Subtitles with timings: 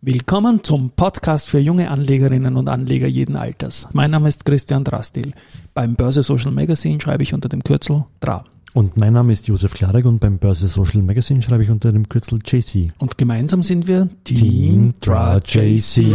[0.00, 3.88] Willkommen zum Podcast für junge Anlegerinnen und Anleger jeden Alters.
[3.94, 5.32] Mein Name ist Christian Drastil.
[5.74, 8.44] Beim Börse Social Magazine schreibe ich unter dem Kürzel DRA.
[8.74, 12.08] Und mein Name ist Josef Klarek und beim Börse Social Magazine schreibe ich unter dem
[12.08, 12.92] Kürzel JC.
[12.98, 16.12] Und gemeinsam sind wir Team, Team DRA JC.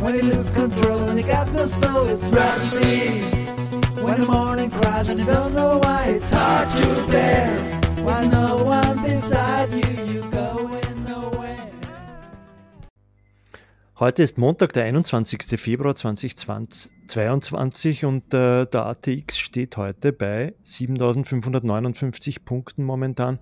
[0.00, 0.20] When
[13.98, 15.58] Heute ist Montag, der 21.
[15.58, 23.38] Februar 2022 und äh, der ATX steht heute bei 7559 Punkten momentan.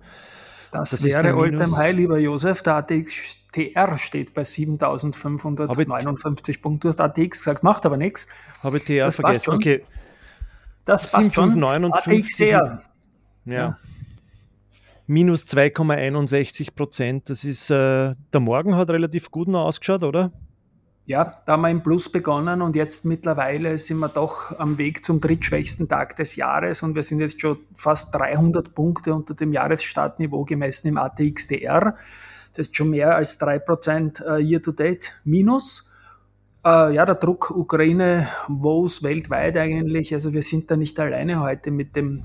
[0.71, 2.63] Das, das wäre Alltime High, lieber Josef.
[2.63, 6.79] Der ATX TR steht bei 7559 Punkten.
[6.79, 8.29] Du hast ATX gesagt, macht aber nichts.
[8.63, 9.55] Habe TR das vergessen.
[9.55, 9.83] Okay.
[10.85, 12.23] Das passt 7559.
[12.23, 12.81] ATX TR.
[13.43, 13.53] Ja.
[13.53, 13.77] ja.
[15.05, 17.29] Minus 2,61 Prozent.
[17.29, 20.31] Das ist, äh, der Morgen hat relativ gut noch ausgeschaut, oder?
[21.07, 25.05] Ja, da haben wir im Plus begonnen und jetzt mittlerweile sind wir doch am Weg
[25.05, 29.53] zum drittschwächsten Tag des Jahres und wir sind jetzt schon fast 300 Punkte unter dem
[29.53, 31.95] Jahresstartniveau gemessen im ATXDR.
[32.55, 35.91] Das ist schon mehr als 3% äh, Year-to-Date minus.
[36.65, 41.69] Äh, ja, der Druck Ukraine, woes weltweit eigentlich, also wir sind da nicht alleine heute
[41.69, 42.23] mit dem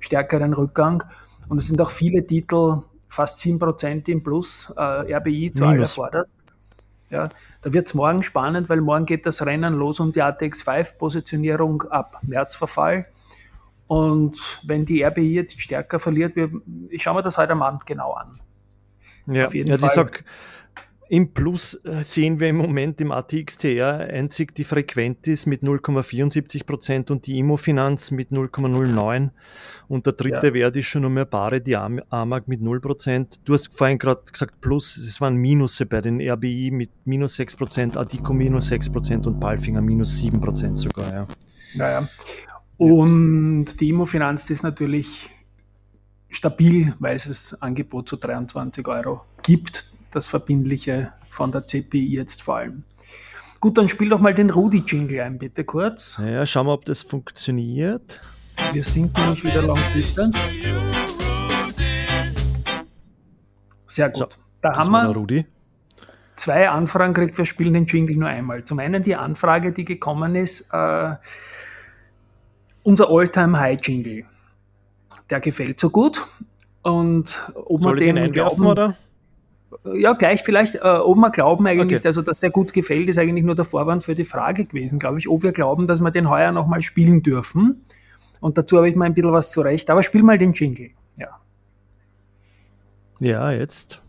[0.00, 1.04] stärkeren Rückgang
[1.48, 6.49] und es sind auch viele Titel, fast 7% im Plus, äh, RBI zu aller Vorderst.
[7.10, 7.28] Ja,
[7.62, 10.96] da wird es morgen spannend, weil morgen geht das Rennen los um die ATX 5
[10.96, 13.06] Positionierung ab Märzverfall.
[13.88, 16.50] Und wenn die RBI jetzt stärker verliert, wir,
[16.88, 18.40] ich schaue mir das heute am Abend genau an.
[19.26, 20.10] Ja, Auf jeden ja, Fall.
[21.12, 27.26] Im Plus äh, sehen wir im Moment im ATXTR einzig die Frequentis mit 0,74% und
[27.26, 29.30] die Immofinanz mit 0,09%.
[29.88, 30.54] Und der dritte ja.
[30.54, 33.40] Wert ist schon um mehr Bare, die AMAG mit 0%.
[33.44, 37.98] Du hast vorhin gerade gesagt Plus, es waren Minusse bei den RBI mit minus 6%,
[37.98, 41.12] Adico minus 6% und Palfinger minus 7% sogar.
[41.12, 41.26] Ja.
[41.74, 42.08] Naja.
[42.76, 45.28] Und die Immofinanz ist natürlich
[46.28, 52.42] stabil, weil es das Angebot zu 23 Euro gibt das Verbindliche von der CPI jetzt
[52.42, 52.84] vor allem.
[53.60, 56.18] Gut, dann spiel doch mal den Rudi-Jingle ein, bitte kurz.
[56.24, 58.20] Ja, schauen wir, ob das funktioniert.
[58.72, 60.38] Wir sind nämlich wieder Long Distance.
[63.86, 64.32] Sehr gut.
[64.34, 65.46] So, da haben wir Rudi.
[66.36, 68.64] zwei Anfragen gekriegt, wir spielen den Jingle nur einmal.
[68.64, 71.14] Zum einen die Anfrage, die gekommen ist, äh,
[72.82, 74.24] unser All-Time-High-Jingle.
[75.28, 76.24] Der gefällt so gut.
[76.82, 78.96] Und ob Soll man den glauben, oder?
[79.94, 82.08] Ja, gleich vielleicht, äh, ob wir glauben eigentlich, okay.
[82.08, 85.18] also dass der gut gefällt, ist eigentlich nur der Vorwand für die Frage gewesen, glaube
[85.18, 87.84] ich, ob wir glauben, dass wir den heuer nochmal spielen dürfen.
[88.40, 89.90] Und dazu habe ich mal ein bisschen was zurecht.
[89.90, 90.90] Aber spiel mal den Jingle.
[91.16, 91.28] Ja.
[93.20, 94.00] Ja, jetzt.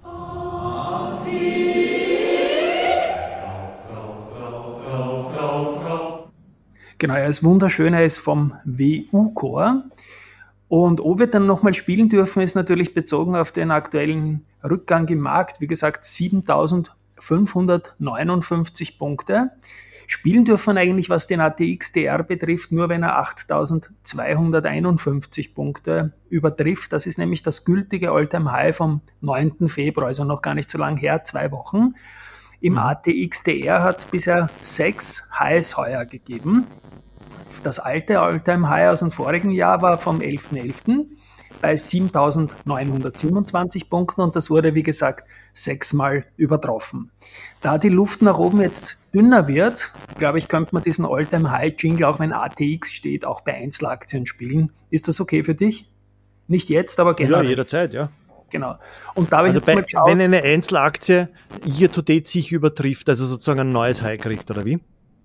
[6.97, 9.85] Genau, er ist wunderschön, er ist vom WU-Chor.
[10.71, 15.19] Und ob wir dann nochmal spielen dürfen, ist natürlich bezogen auf den aktuellen Rückgang im
[15.19, 15.59] Markt.
[15.59, 19.51] Wie gesagt, 7559 Punkte.
[20.07, 26.93] Spielen dürfen eigentlich, was den ATX-DR betrifft, nur wenn er 8251 Punkte übertrifft.
[26.93, 29.67] Das ist nämlich das gültige All-Time-High vom 9.
[29.67, 31.95] Februar, also noch gar nicht so lange her, zwei Wochen.
[32.61, 32.79] Im mhm.
[32.79, 36.65] ATX-DR hat es bisher sechs Highs heuer gegeben.
[37.63, 40.53] Das alte Alltime high aus dem vorigen Jahr war vom 11.11.
[40.53, 41.05] .11.
[41.61, 47.11] bei 7.927 Punkten und das wurde, wie gesagt, sechsmal übertroffen.
[47.61, 51.73] Da die Luft nach oben jetzt dünner wird, glaube ich, könnte man diesen Alltime high
[51.77, 54.71] jingle auch wenn ATX steht, auch bei Einzelaktien spielen.
[54.89, 55.89] Ist das okay für dich?
[56.47, 57.37] Nicht jetzt, aber gerne.
[57.37, 58.09] Ja, jederzeit, ja.
[58.49, 58.75] Genau.
[59.15, 61.29] Und da habe ich also jetzt bei, mal geschaut, Wenn eine Einzelaktie
[61.65, 64.79] year-to-date sich übertrifft, also sozusagen ein neues High kriegt, oder wie?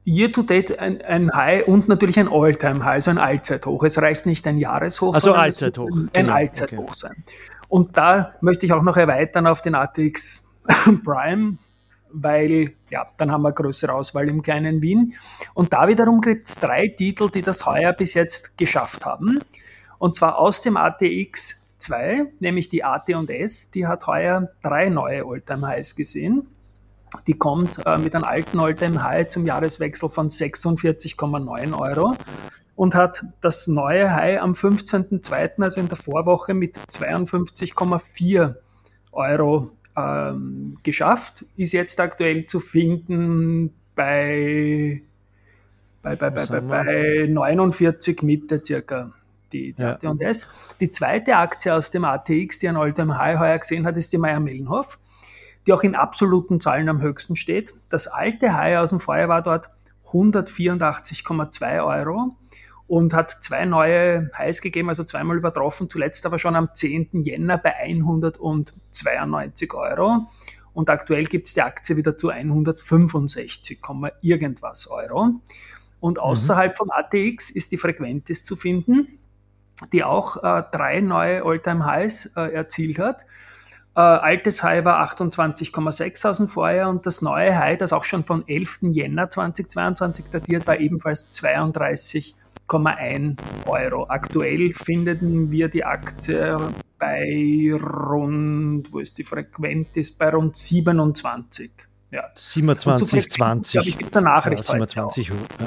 [0.06, 3.82] Year-to-date ein, ein High und natürlich ein All-Time-High, also ein Allzeithoch.
[3.82, 5.90] Es reicht nicht ein Jahreshoch, also sondern Allzeithoch.
[5.90, 6.32] ein genau.
[6.32, 6.92] Allzeithoch okay.
[6.94, 7.24] sein.
[7.68, 10.44] Und da möchte ich auch noch erweitern auf den ATX
[11.04, 11.58] Prime,
[12.12, 15.14] weil ja, dann haben wir größere Auswahl im kleinen Wien.
[15.54, 19.41] Und da wiederum gibt es drei Titel, die das heuer bis jetzt geschafft haben.
[19.98, 25.97] Und zwar aus dem ATX 2, nämlich die AT&S, die hat heuer drei neue All-Time-Highs
[25.97, 26.47] gesehen.
[27.21, 32.16] Die kommt äh, mit einem alten Alltime High zum Jahreswechsel von 46,9 Euro
[32.77, 38.54] und hat das neue High am 15.02., also in der Vorwoche, mit 52,4
[39.13, 41.45] Euro ähm, geschafft.
[41.57, 45.03] Ist jetzt aktuell zu finden bei,
[46.03, 49.12] bei, bei, bei, bei, bei 49 Mitte circa.
[49.53, 49.98] Die, die ja.
[50.03, 50.48] AT&S.
[50.80, 54.19] Die zweite Aktie aus dem ATX, die ein Alltime High heuer gesehen hat, ist die
[54.19, 54.98] Meier Mellenhof.
[55.66, 57.74] Die auch in absoluten Zahlen am höchsten steht.
[57.89, 59.71] Das alte High aus dem Vorjahr war dort
[60.10, 62.36] 184,2 Euro
[62.86, 67.24] und hat zwei neue Highs gegeben, also zweimal übertroffen, zuletzt aber schon am 10.
[67.24, 70.28] Jänner bei 192 Euro.
[70.72, 73.80] Und aktuell gibt es die Aktie wieder zu 165,
[74.21, 75.41] irgendwas Euro.
[76.01, 76.22] Und mhm.
[76.22, 76.77] außerhalb mhm.
[76.77, 79.09] vom ATX ist die Frequentis zu finden,
[79.92, 83.27] die auch äh, drei neue All-Time-Highs äh, erzielt hat.
[83.97, 88.25] Äh, altes High war 28,6 aus dem Vorjahr und das neue High, das auch schon
[88.25, 88.81] von 11.
[88.93, 94.04] Jänner 2022 datiert, war ebenfalls 32,1 Euro.
[94.10, 96.59] Aktuell finden wir die Aktie
[96.98, 101.71] bei rund, wo ist die Frequenz, bei rund 27.
[102.10, 102.25] Ja.
[102.34, 103.72] 27, 20.
[103.72, 105.41] Glaube ich, gibt es eine Nachricht ja, 27 heute.
[105.59, 105.66] Ja.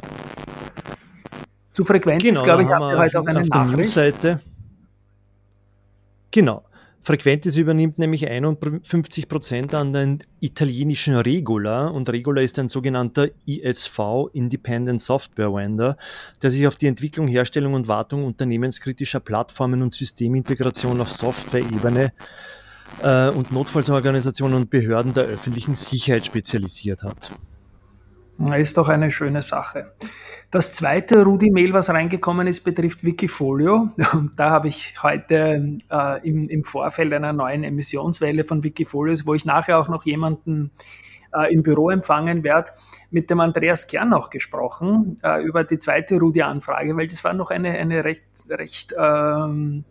[1.74, 3.98] Zu Frequenz, genau, glaube ich, haben wir heute auch eine auf Nachricht.
[6.30, 6.69] Genau.
[7.09, 14.27] Frequentis übernimmt nämlich 51 Prozent an den italienischen Regula und Regula ist ein sogenannter ISV,
[14.33, 15.97] Independent Software Vendor,
[16.44, 22.13] der sich auf die Entwicklung, Herstellung und Wartung unternehmenskritischer Plattformen und Systemintegration auf Software-Ebene
[23.01, 27.31] äh, und Notfallsorganisationen und Behörden der öffentlichen Sicherheit spezialisiert hat.
[28.39, 29.91] Ist doch eine schöne Sache.
[30.50, 33.89] Das zweite Rudi-Mail, was reingekommen ist, betrifft Wikifolio.
[34.13, 39.36] Und da habe ich heute äh, im, im, Vorfeld einer neuen Emissionswelle von Wikifolios, wo
[39.36, 40.71] ich nachher auch noch jemanden
[41.36, 42.71] äh, im Büro empfangen werde,
[43.12, 47.51] mit dem Andreas Kern auch gesprochen äh, über die zweite Rudi-Anfrage, weil das war noch
[47.51, 49.83] eine, eine recht, recht ähm,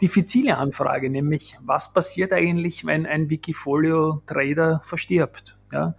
[0.00, 5.56] diffizile Anfrage, nämlich was passiert eigentlich, wenn ein Wikifolio-Trader verstirbt?
[5.70, 5.94] Ja?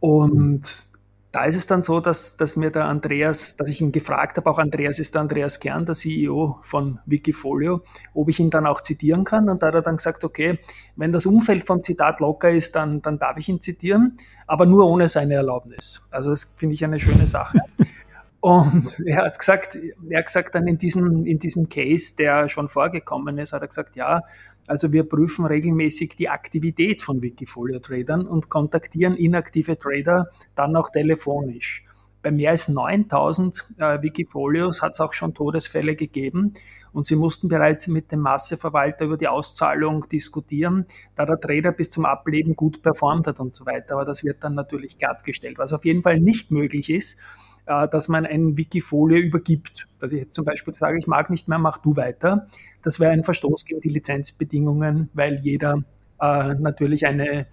[0.00, 0.90] Und
[1.32, 4.50] da ist es dann so, dass, dass mir der Andreas, dass ich ihn gefragt habe,
[4.50, 7.82] auch Andreas ist der Andreas Kern, der CEO von Wikifolio,
[8.14, 9.48] ob ich ihn dann auch zitieren kann.
[9.48, 10.58] Und da hat er dann gesagt, okay,
[10.96, 14.16] wenn das Umfeld vom Zitat locker ist, dann, dann darf ich ihn zitieren,
[14.46, 16.02] aber nur ohne seine Erlaubnis.
[16.10, 17.60] Also das finde ich eine schöne Sache.
[18.40, 19.78] Und er hat gesagt,
[20.08, 23.68] er hat gesagt dann in diesem, in diesem Case, der schon vorgekommen ist, hat er
[23.68, 24.22] gesagt, ja,
[24.66, 31.84] also wir prüfen regelmäßig die Aktivität von Wikifolio-Tradern und kontaktieren inaktive Trader dann auch telefonisch.
[32.22, 36.52] Bei mehr als 9000 äh, Wikifolios hat es auch schon Todesfälle gegeben
[36.92, 40.84] und sie mussten bereits mit dem Masseverwalter über die Auszahlung diskutieren,
[41.14, 43.94] da der Trader bis zum Ableben gut performt hat und so weiter.
[43.94, 45.58] Aber das wird dann natürlich glattgestellt.
[45.58, 47.18] Was auf jeden Fall nicht möglich ist,
[47.66, 49.86] äh, dass man ein Wikifolio übergibt.
[49.98, 52.46] Dass ich jetzt zum Beispiel sage, ich mag nicht mehr, mach du weiter.
[52.82, 55.84] Das wäre ein Verstoß gegen die Lizenzbedingungen, weil jeder
[56.20, 57.46] äh, natürlich eine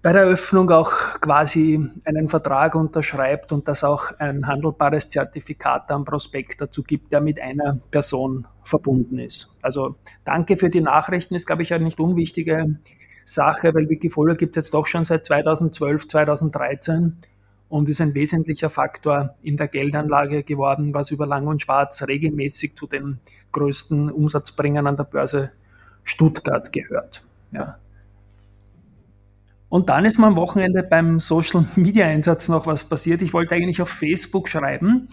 [0.00, 6.04] bei der Öffnung auch quasi einen Vertrag unterschreibt und das auch ein handelbares Zertifikat am
[6.04, 9.50] Prospekt dazu gibt, der mit einer Person verbunden ist.
[9.60, 12.78] Also danke für die Nachrichten, ist, glaube ich, eine nicht unwichtige
[13.24, 17.16] Sache, weil Wikifolio gibt es jetzt doch schon seit 2012, 2013
[17.68, 22.76] und ist ein wesentlicher Faktor in der Geldanlage geworden, was über Lang und Schwarz regelmäßig
[22.76, 23.20] zu den
[23.52, 25.52] größten Umsatzbringern an der Börse
[26.02, 27.24] Stuttgart gehört.
[27.52, 27.78] Ja.
[29.68, 33.20] Und dann ist mir am Wochenende beim Social Media Einsatz noch was passiert.
[33.20, 35.06] Ich wollte eigentlich auf Facebook schreiben,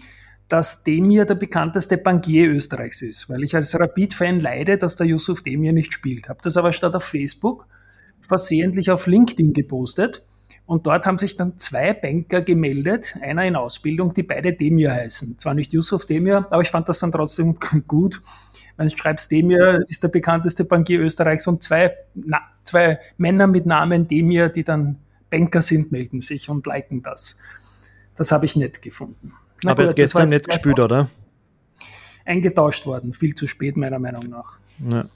[0.48, 5.42] dass Demir der bekannteste Bankier Österreichs ist, weil ich als Rapid-Fan leide, dass der Yusuf
[5.42, 6.28] Demir nicht spielt.
[6.28, 7.66] Habe das aber statt auf Facebook
[8.20, 10.24] versehentlich auf LinkedIn gepostet
[10.66, 15.38] und dort haben sich dann zwei Banker gemeldet, einer in Ausbildung, die beide Demir heißen.
[15.38, 17.54] Zwar nicht Yusuf Demir, aber ich fand das dann trotzdem
[17.86, 18.20] gut.
[18.76, 23.64] Wenn du schreibst, Demir ist der bekannteste Bankier Österreichs und zwei, na, zwei Männer mit
[23.64, 24.98] Namen Demir, die dann
[25.30, 27.36] Banker sind, melden sich und liken das.
[28.16, 29.32] Das habe ich nett gefunden.
[29.62, 31.08] Na aber gut, gestern nicht gespielt, oder?
[32.24, 34.54] Eingetauscht worden, viel zu spät meiner Meinung nach.
[34.78, 35.06] Ja.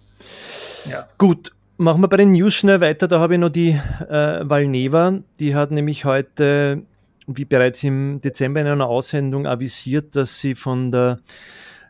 [0.88, 1.08] ja.
[1.18, 3.08] Gut, Machen wir bei den News schnell weiter.
[3.08, 5.20] Da habe ich noch die äh, Valneva.
[5.38, 6.82] Die hat nämlich heute,
[7.26, 11.20] wie bereits im Dezember in einer Aussendung avisiert, dass sie von der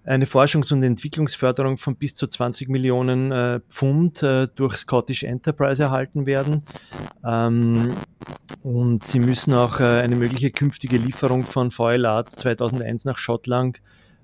[0.05, 5.83] eine Forschungs- und Entwicklungsförderung von bis zu 20 Millionen äh, Pfund äh, durch Scottish Enterprise
[5.83, 6.61] erhalten werden.
[7.27, 7.93] Ähm,
[8.63, 13.81] und sie müssen auch äh, eine mögliche künftige Lieferung von VLA 2001 nach Schottland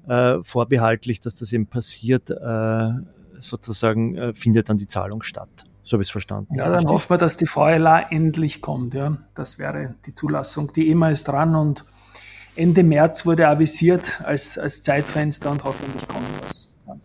[0.06, 2.90] äh, vorbehaltlich, dass das eben passiert, äh,
[3.40, 5.64] sozusagen äh, findet dann die Zahlung statt.
[5.82, 6.54] So habe ich es verstanden.
[6.56, 8.94] Ja, dann hoffen wir, dass die VLA endlich kommt.
[8.94, 9.18] Ja.
[9.34, 10.72] Das wäre die Zulassung.
[10.72, 11.84] Die EMA ist dran und
[12.56, 16.74] Ende März wurde avisiert als, als Zeitfenster und hoffentlich kommt was.
[16.86, 16.96] Ja.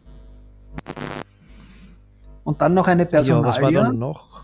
[2.43, 3.43] Und dann noch eine Personalie.
[3.43, 4.43] Ja, was war dann noch?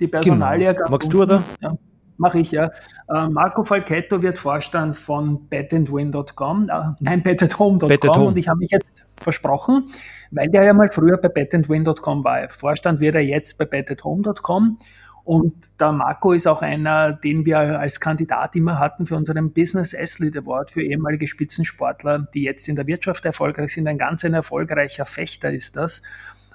[0.00, 0.90] Die Personalie genau.
[0.90, 1.42] Magst du oder?
[1.60, 1.76] Ja
[2.18, 2.70] mache ich ja.
[3.08, 8.70] Äh, Marco Falchetto wird Vorstand von betandwin.com, äh, nein, betathome.com Bet und ich habe mich
[8.70, 9.84] jetzt versprochen,
[10.30, 12.48] weil der ja mal früher bei betandwin.com war.
[12.50, 14.78] Vorstand wird er jetzt bei betathome.com
[15.24, 19.94] Und der Marco ist auch einer, den wir als Kandidat immer hatten für unseren Business
[19.94, 23.86] Athlete Award für ehemalige Spitzensportler, die jetzt in der Wirtschaft erfolgreich sind.
[23.88, 26.02] Ein ganz ein erfolgreicher Fechter ist das.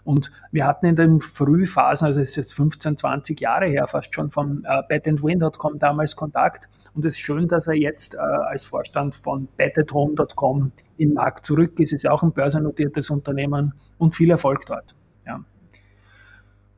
[0.03, 4.13] Und wir hatten in den Frühphasen, also es ist jetzt 15, 20 Jahre her, fast
[4.13, 6.67] schon von äh, betandwin.com damals Kontakt.
[6.93, 11.79] Und es ist schön, dass er jetzt äh, als Vorstand von betatHome.com im Markt zurück
[11.79, 11.93] ist.
[11.93, 14.95] Ist ja auch ein börsennotiertes Unternehmen und viel Erfolg dort.
[15.25, 15.39] Ja.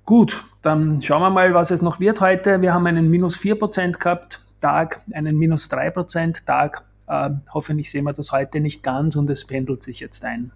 [0.05, 2.61] Gut, dann schauen wir mal, was es noch wird heute.
[2.61, 6.83] Wir haben einen minus 4% gehabt, Tag, einen minus 3% Tag.
[7.07, 10.51] Äh, hoffentlich sehen wir das heute nicht ganz und es pendelt sich jetzt ein.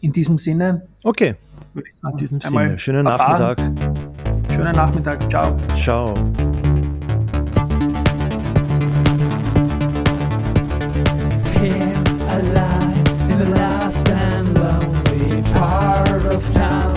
[0.00, 0.86] In diesem Sinne.
[1.02, 1.36] Okay.
[1.76, 2.78] In diesem Sinne.
[2.78, 3.04] Schönen.
[3.04, 3.58] Nachmittag.
[4.50, 5.30] Schönen Nachmittag.
[5.30, 5.56] Ciao.
[5.76, 6.14] Ciao.
[15.36, 16.95] holding time in a world